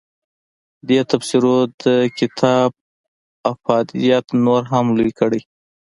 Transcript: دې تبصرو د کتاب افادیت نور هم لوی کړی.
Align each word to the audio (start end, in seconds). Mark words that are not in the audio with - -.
دې 0.87 0.99
تبصرو 1.09 1.57
د 1.83 1.85
کتاب 2.19 2.69
افادیت 3.51 4.25
نور 4.45 4.61
هم 4.73 4.85
لوی 4.97 5.11
کړی. 5.19 5.41